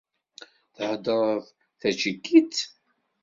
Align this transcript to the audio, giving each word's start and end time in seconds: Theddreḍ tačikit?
Theddreḍ 0.75 1.43
tačikit? 1.79 2.55